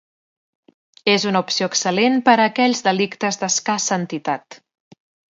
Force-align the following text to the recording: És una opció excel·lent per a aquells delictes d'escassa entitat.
És 1.11 1.25
una 1.31 1.41
opció 1.45 1.67
excel·lent 1.73 2.17
per 2.29 2.33
a 2.35 2.47
aquells 2.51 2.81
delictes 2.87 3.37
d'escassa 3.43 3.99
entitat. 4.05 4.59